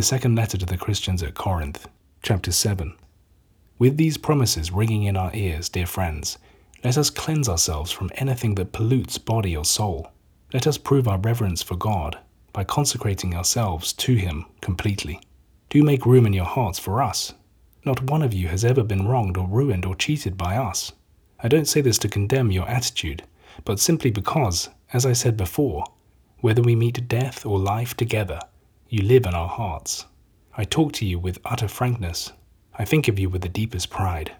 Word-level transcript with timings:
The 0.00 0.06
second 0.06 0.34
letter 0.34 0.56
to 0.56 0.64
the 0.64 0.78
Christians 0.78 1.22
at 1.22 1.34
Corinth, 1.34 1.86
chapter 2.22 2.52
7. 2.52 2.94
With 3.78 3.98
these 3.98 4.16
promises 4.16 4.72
ringing 4.72 5.02
in 5.02 5.14
our 5.14 5.30
ears, 5.34 5.68
dear 5.68 5.84
friends, 5.84 6.38
let 6.82 6.96
us 6.96 7.10
cleanse 7.10 7.50
ourselves 7.50 7.92
from 7.92 8.08
anything 8.14 8.54
that 8.54 8.72
pollutes 8.72 9.18
body 9.18 9.54
or 9.54 9.66
soul. 9.66 10.10
Let 10.54 10.66
us 10.66 10.78
prove 10.78 11.06
our 11.06 11.18
reverence 11.18 11.62
for 11.62 11.76
God 11.76 12.18
by 12.54 12.64
consecrating 12.64 13.34
ourselves 13.34 13.92
to 13.92 14.14
Him 14.14 14.46
completely. 14.62 15.20
Do 15.68 15.82
make 15.82 16.06
room 16.06 16.24
in 16.24 16.32
your 16.32 16.46
hearts 16.46 16.78
for 16.78 17.02
us. 17.02 17.34
Not 17.84 18.04
one 18.04 18.22
of 18.22 18.32
you 18.32 18.48
has 18.48 18.64
ever 18.64 18.82
been 18.82 19.06
wronged 19.06 19.36
or 19.36 19.46
ruined 19.46 19.84
or 19.84 19.94
cheated 19.94 20.38
by 20.38 20.56
us. 20.56 20.92
I 21.40 21.48
don't 21.48 21.68
say 21.68 21.82
this 21.82 21.98
to 21.98 22.08
condemn 22.08 22.50
your 22.50 22.66
attitude, 22.66 23.24
but 23.66 23.78
simply 23.78 24.10
because, 24.10 24.70
as 24.94 25.04
I 25.04 25.12
said 25.12 25.36
before, 25.36 25.84
whether 26.38 26.62
we 26.62 26.74
meet 26.74 27.06
death 27.06 27.44
or 27.44 27.58
life 27.58 27.94
together, 27.94 28.40
you 28.92 29.02
live 29.02 29.24
in 29.24 29.34
our 29.34 29.48
hearts. 29.48 30.04
I 30.56 30.64
talk 30.64 30.92
to 30.94 31.06
you 31.06 31.16
with 31.16 31.38
utter 31.44 31.68
frankness. 31.68 32.32
I 32.76 32.84
think 32.84 33.06
of 33.06 33.20
you 33.20 33.28
with 33.28 33.42
the 33.42 33.48
deepest 33.48 33.88
pride. 33.88 34.32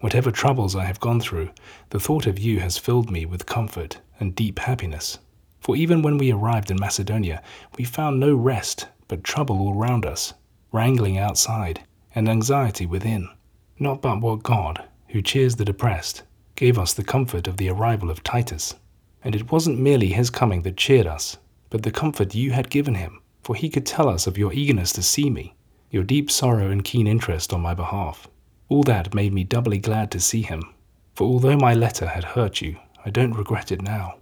Whatever 0.00 0.30
troubles 0.30 0.74
I 0.74 0.86
have 0.86 1.00
gone 1.00 1.20
through, 1.20 1.50
the 1.90 2.00
thought 2.00 2.26
of 2.26 2.38
you 2.38 2.60
has 2.60 2.78
filled 2.78 3.10
me 3.10 3.26
with 3.26 3.44
comfort 3.44 3.98
and 4.18 4.34
deep 4.34 4.60
happiness. 4.60 5.18
For 5.60 5.76
even 5.76 6.00
when 6.00 6.16
we 6.16 6.32
arrived 6.32 6.70
in 6.70 6.80
Macedonia, 6.80 7.42
we 7.76 7.84
found 7.84 8.18
no 8.18 8.34
rest, 8.34 8.88
but 9.06 9.22
trouble 9.22 9.60
all 9.60 9.74
round 9.74 10.06
us, 10.06 10.32
wrangling 10.72 11.18
outside, 11.18 11.84
and 12.14 12.26
anxiety 12.26 12.86
within. 12.86 13.28
Not 13.78 14.00
but 14.00 14.22
what 14.22 14.42
God, 14.42 14.82
who 15.08 15.20
cheers 15.20 15.56
the 15.56 15.64
depressed, 15.66 16.22
gave 16.56 16.78
us 16.78 16.94
the 16.94 17.04
comfort 17.04 17.46
of 17.46 17.58
the 17.58 17.68
arrival 17.68 18.10
of 18.10 18.22
Titus. 18.22 18.76
And 19.22 19.34
it 19.34 19.52
wasn't 19.52 19.78
merely 19.78 20.14
his 20.14 20.30
coming 20.30 20.62
that 20.62 20.78
cheered 20.78 21.06
us, 21.06 21.36
but 21.68 21.82
the 21.82 21.90
comfort 21.90 22.34
you 22.34 22.52
had 22.52 22.70
given 22.70 22.94
him, 22.94 23.20
for 23.50 23.56
he 23.56 23.68
could 23.68 23.84
tell 23.84 24.08
us 24.08 24.28
of 24.28 24.38
your 24.38 24.52
eagerness 24.52 24.92
to 24.92 25.02
see 25.02 25.28
me, 25.28 25.56
your 25.90 26.04
deep 26.04 26.30
sorrow 26.30 26.70
and 26.70 26.84
keen 26.84 27.08
interest 27.08 27.52
on 27.52 27.60
my 27.60 27.74
behalf. 27.74 28.28
All 28.68 28.84
that 28.84 29.12
made 29.12 29.32
me 29.32 29.42
doubly 29.42 29.78
glad 29.78 30.12
to 30.12 30.20
see 30.20 30.42
him, 30.42 30.62
for 31.16 31.24
although 31.24 31.56
my 31.56 31.74
letter 31.74 32.06
had 32.06 32.22
hurt 32.22 32.60
you, 32.60 32.76
I 33.04 33.10
don't 33.10 33.34
regret 33.34 33.72
it 33.72 33.82
now, 33.82 34.18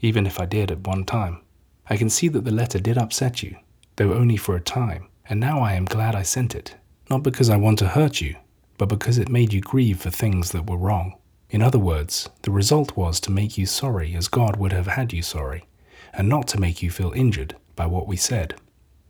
even 0.00 0.26
if 0.26 0.38
I 0.38 0.44
did 0.44 0.70
at 0.70 0.86
one 0.86 1.06
time. 1.06 1.40
I 1.88 1.96
can 1.96 2.10
see 2.10 2.28
that 2.28 2.44
the 2.44 2.50
letter 2.50 2.78
did 2.78 2.98
upset 2.98 3.42
you, 3.42 3.56
though 3.96 4.12
only 4.12 4.36
for 4.36 4.54
a 4.54 4.60
time, 4.60 5.08
and 5.26 5.40
now 5.40 5.60
I 5.60 5.72
am 5.72 5.86
glad 5.86 6.14
I 6.14 6.22
sent 6.22 6.54
it, 6.54 6.76
not 7.08 7.22
because 7.22 7.48
I 7.48 7.56
want 7.56 7.78
to 7.78 7.88
hurt 7.88 8.20
you, 8.20 8.36
but 8.76 8.90
because 8.90 9.16
it 9.16 9.30
made 9.30 9.54
you 9.54 9.62
grieve 9.62 10.00
for 10.00 10.10
things 10.10 10.52
that 10.52 10.68
were 10.68 10.76
wrong. 10.76 11.14
In 11.48 11.62
other 11.62 11.78
words, 11.78 12.28
the 12.42 12.50
result 12.50 12.94
was 12.94 13.20
to 13.20 13.32
make 13.32 13.56
you 13.56 13.64
sorry 13.64 14.14
as 14.14 14.28
God 14.28 14.58
would 14.58 14.72
have 14.72 14.88
had 14.88 15.14
you 15.14 15.22
sorry, 15.22 15.64
and 16.12 16.28
not 16.28 16.46
to 16.48 16.60
make 16.60 16.82
you 16.82 16.90
feel 16.90 17.12
injured 17.12 17.56
by 17.74 17.86
what 17.86 18.06
we 18.06 18.18
said. 18.18 18.54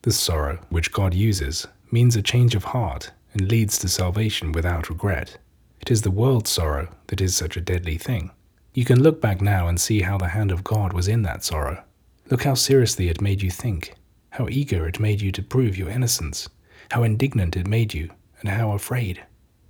This 0.06 0.20
sorrow, 0.20 0.60
which 0.68 0.92
God 0.92 1.14
uses, 1.14 1.66
means 1.90 2.14
a 2.14 2.22
change 2.22 2.54
of 2.54 2.62
heart 2.62 3.10
and 3.32 3.50
leads 3.50 3.76
to 3.80 3.88
salvation 3.88 4.52
without 4.52 4.88
regret. 4.88 5.36
It 5.80 5.90
is 5.90 6.02
the 6.02 6.12
world's 6.12 6.48
sorrow 6.48 6.86
that 7.08 7.20
is 7.20 7.34
such 7.34 7.56
a 7.56 7.60
deadly 7.60 7.98
thing. 7.98 8.30
You 8.72 8.84
can 8.84 9.02
look 9.02 9.20
back 9.20 9.40
now 9.40 9.66
and 9.66 9.80
see 9.80 10.02
how 10.02 10.16
the 10.16 10.28
hand 10.28 10.52
of 10.52 10.62
God 10.62 10.92
was 10.92 11.08
in 11.08 11.22
that 11.22 11.42
sorrow. 11.42 11.82
Look 12.30 12.44
how 12.44 12.54
seriously 12.54 13.08
it 13.08 13.20
made 13.20 13.42
you 13.42 13.50
think, 13.50 13.96
how 14.30 14.46
eager 14.48 14.86
it 14.86 15.00
made 15.00 15.20
you 15.20 15.32
to 15.32 15.42
prove 15.42 15.76
your 15.76 15.90
innocence, 15.90 16.48
how 16.92 17.02
indignant 17.02 17.56
it 17.56 17.66
made 17.66 17.92
you, 17.92 18.08
and 18.38 18.48
how 18.48 18.70
afraid. 18.70 19.24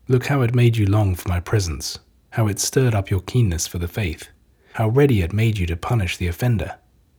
Look 0.06 0.26
how 0.26 0.42
it 0.42 0.54
made 0.54 0.76
you 0.76 0.84
long 0.84 1.14
for 1.14 1.30
my 1.30 1.40
presence, 1.40 1.98
how 2.28 2.46
it 2.46 2.60
stirred 2.60 2.94
up 2.94 3.08
your 3.08 3.20
keenness 3.20 3.66
for 3.66 3.78
the 3.78 3.88
faith, 3.88 4.28
how 4.74 4.88
ready 4.90 5.22
it 5.22 5.32
made 5.32 5.56
you 5.56 5.66
to 5.68 5.78
punish 5.78 6.18
the 6.18 6.28
offender. 6.28 6.76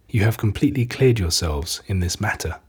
You 0.07 0.21
have 0.21 0.37
completely 0.37 0.85
cleared 0.85 1.17
yourselves 1.17 1.81
in 1.87 1.99
this 1.99 2.21
matter. 2.21 2.59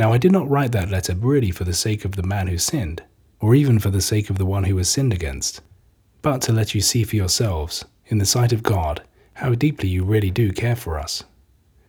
Now, 0.00 0.14
I 0.14 0.16
did 0.16 0.32
not 0.32 0.48
write 0.48 0.72
that 0.72 0.88
letter 0.88 1.14
really 1.14 1.50
for 1.50 1.64
the 1.64 1.74
sake 1.74 2.06
of 2.06 2.16
the 2.16 2.22
man 2.22 2.46
who 2.46 2.56
sinned, 2.56 3.02
or 3.38 3.54
even 3.54 3.78
for 3.78 3.90
the 3.90 4.00
sake 4.00 4.30
of 4.30 4.38
the 4.38 4.46
one 4.46 4.64
who 4.64 4.76
was 4.76 4.88
sinned 4.88 5.12
against, 5.12 5.60
but 6.22 6.40
to 6.40 6.54
let 6.54 6.74
you 6.74 6.80
see 6.80 7.04
for 7.04 7.16
yourselves, 7.16 7.84
in 8.06 8.16
the 8.16 8.24
sight 8.24 8.54
of 8.54 8.62
God, 8.62 9.02
how 9.34 9.54
deeply 9.54 9.90
you 9.90 10.02
really 10.02 10.30
do 10.30 10.52
care 10.52 10.74
for 10.74 10.98
us. 10.98 11.24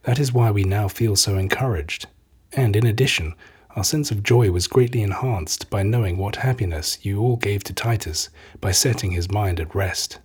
That 0.03 0.19
is 0.19 0.33
why 0.33 0.51
we 0.51 0.65
now 0.65 0.89
feel 0.89 1.15
so 1.15 1.37
encouraged, 1.37 2.07
and 2.51 2.75
in 2.75 2.85
addition, 2.85 3.33
our 3.77 3.83
sense 3.85 4.11
of 4.11 4.23
joy 4.23 4.51
was 4.51 4.67
greatly 4.67 5.03
enhanced 5.03 5.69
by 5.69 5.81
knowing 5.81 6.17
what 6.17 6.35
happiness 6.35 7.05
you 7.05 7.21
all 7.21 7.37
gave 7.37 7.63
to 7.63 7.73
Titus 7.73 8.27
by 8.59 8.71
setting 8.71 9.11
his 9.11 9.31
mind 9.31 9.57
at 9.61 9.73
rest. 9.73 10.19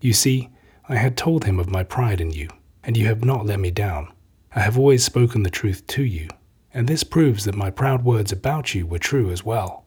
You 0.00 0.12
see, 0.12 0.50
I 0.88 0.94
had 0.94 1.16
told 1.16 1.44
him 1.44 1.58
of 1.58 1.68
my 1.68 1.82
pride 1.82 2.20
in 2.20 2.30
you, 2.30 2.50
and 2.84 2.96
you 2.96 3.06
have 3.06 3.24
not 3.24 3.46
let 3.46 3.58
me 3.58 3.72
down. 3.72 4.12
I 4.54 4.60
have 4.60 4.78
always 4.78 5.04
spoken 5.04 5.42
the 5.42 5.50
truth 5.50 5.84
to 5.88 6.04
you, 6.04 6.28
and 6.74 6.88
this 6.88 7.04
proves 7.04 7.44
that 7.44 7.54
my 7.54 7.70
proud 7.70 8.04
words 8.04 8.32
about 8.32 8.74
you 8.74 8.86
were 8.86 8.98
true 8.98 9.30
as 9.30 9.44
well. 9.44 9.84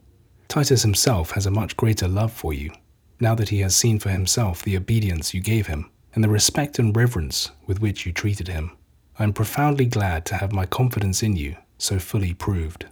Titus 0.48 0.84
himself 0.84 1.32
has 1.32 1.46
a 1.46 1.52
much 1.52 1.76
greater 1.76 2.08
love 2.08 2.32
for 2.32 2.54
you, 2.54 2.72
now 3.20 3.36
that 3.36 3.50
he 3.50 3.60
has 3.60 3.76
seen 3.76 4.00
for 4.00 4.10
himself 4.10 4.62
the 4.62 4.78
obedience 4.78 5.34
you 5.34 5.42
gave 5.42 5.68
him 5.68 5.90
and 6.14 6.24
the 6.24 6.30
respect 6.30 6.80
and 6.80 6.96
reverence 6.96 7.52
with 7.68 7.82
which 7.82 8.06
you 8.06 8.12
treated 8.12 8.48
him. 8.48 8.72
I 9.20 9.24
am 9.24 9.34
profoundly 9.34 9.86
glad 9.86 10.26
to 10.26 10.36
have 10.36 10.52
my 10.52 10.66
confidence 10.66 11.24
in 11.24 11.36
you 11.36 11.56
so 11.78 12.00
fully 12.00 12.34
proved. 12.34 12.86